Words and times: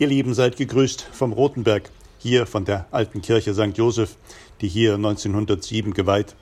Ihr 0.00 0.06
Lieben, 0.06 0.32
seid 0.32 0.56
gegrüßt 0.56 1.02
vom 1.10 1.32
Rotenberg, 1.32 1.90
hier 2.18 2.46
von 2.46 2.64
der 2.64 2.86
alten 2.92 3.20
Kirche 3.20 3.52
St. 3.52 3.76
Joseph, 3.76 4.16
die 4.60 4.68
hier 4.68 4.94
1907 4.94 5.92
geweiht 5.92 6.36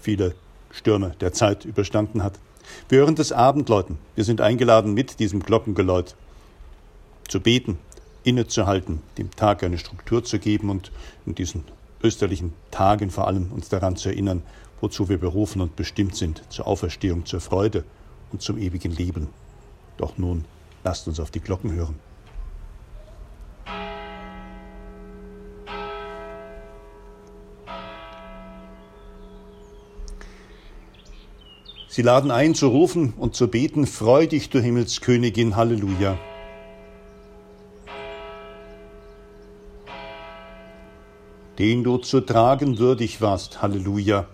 viele 0.00 0.34
Stürme 0.70 1.14
der 1.20 1.34
Zeit 1.34 1.66
überstanden 1.66 2.22
hat. 2.22 2.38
Wir 2.88 3.00
hören 3.00 3.14
das 3.14 3.30
Abendläuten. 3.30 3.98
Wir 4.14 4.24
sind 4.24 4.40
eingeladen, 4.40 4.94
mit 4.94 5.20
diesem 5.20 5.42
Glockengeläut 5.42 6.16
zu 7.28 7.40
beten, 7.40 7.78
innezuhalten, 8.24 9.02
dem 9.18 9.30
Tag 9.30 9.62
eine 9.62 9.76
Struktur 9.76 10.24
zu 10.24 10.38
geben 10.38 10.70
und 10.70 10.90
in 11.26 11.34
diesen 11.34 11.64
österlichen 12.02 12.54
Tagen 12.70 13.10
vor 13.10 13.26
allem 13.26 13.52
uns 13.52 13.68
daran 13.68 13.96
zu 13.96 14.08
erinnern, 14.08 14.42
wozu 14.80 15.10
wir 15.10 15.18
berufen 15.18 15.60
und 15.60 15.76
bestimmt 15.76 16.16
sind, 16.16 16.42
zur 16.48 16.66
Auferstehung, 16.66 17.26
zur 17.26 17.42
Freude 17.42 17.84
und 18.32 18.40
zum 18.40 18.56
ewigen 18.56 18.90
Leben. 18.90 19.28
Doch 19.98 20.16
nun 20.16 20.46
lasst 20.82 21.06
uns 21.08 21.20
auf 21.20 21.30
die 21.30 21.40
Glocken 21.40 21.72
hören. 21.72 22.11
Sie 31.94 32.00
laden 32.00 32.30
ein 32.30 32.54
zu 32.54 32.68
rufen 32.68 33.12
und 33.18 33.34
zu 33.34 33.48
beten, 33.48 33.86
Freu 33.86 34.26
dich, 34.26 34.48
du 34.48 34.58
Himmelskönigin, 34.58 35.56
Halleluja. 35.56 36.18
Den 41.58 41.84
du 41.84 41.98
zu 41.98 42.22
tragen 42.22 42.78
würdig 42.78 43.20
warst, 43.20 43.60
Halleluja. 43.60 44.26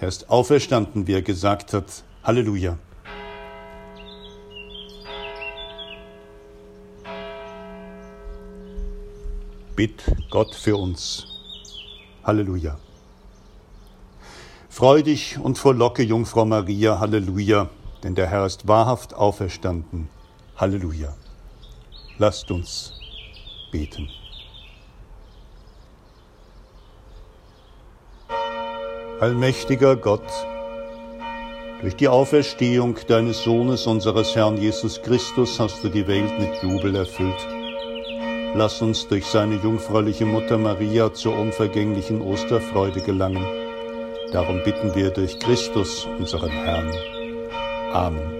Er 0.00 0.08
ist 0.08 0.30
auferstanden, 0.30 1.06
wie 1.06 1.12
er 1.12 1.22
gesagt 1.22 1.74
hat, 1.74 2.02
Halleluja. 2.24 2.76
Bitt 9.76 10.02
Gott 10.28 10.56
für 10.56 10.76
uns. 10.76 11.24
Halleluja. 12.24 12.80
Freu 14.80 15.02
dich 15.02 15.38
und 15.38 15.58
frohlocke, 15.58 16.02
Jungfrau 16.02 16.46
Maria, 16.46 17.00
Halleluja, 17.00 17.68
denn 18.02 18.14
der 18.14 18.28
Herr 18.28 18.46
ist 18.46 18.66
wahrhaft 18.66 19.12
auferstanden. 19.12 20.08
Halleluja. 20.56 21.14
Lasst 22.16 22.50
uns 22.50 22.94
beten. 23.70 24.08
Allmächtiger 29.20 29.96
Gott, 29.96 30.24
durch 31.82 31.96
die 31.96 32.08
Auferstehung 32.08 32.96
deines 33.06 33.44
Sohnes, 33.44 33.86
unseres 33.86 34.34
Herrn 34.34 34.56
Jesus 34.56 35.02
Christus, 35.02 35.60
hast 35.60 35.84
du 35.84 35.90
die 35.90 36.06
Welt 36.06 36.32
mit 36.38 36.62
Jubel 36.62 36.96
erfüllt. 36.96 37.46
Lass 38.54 38.80
uns 38.80 39.06
durch 39.06 39.26
seine 39.26 39.56
jungfräuliche 39.56 40.24
Mutter 40.24 40.56
Maria 40.56 41.12
zur 41.12 41.38
unvergänglichen 41.38 42.22
Osterfreude 42.22 43.02
gelangen 43.02 43.59
Darum 44.32 44.62
bitten 44.64 44.94
wir 44.94 45.10
durch 45.10 45.38
Christus, 45.38 46.06
unseren 46.18 46.50
Herrn. 46.50 46.92
Amen. 47.92 48.39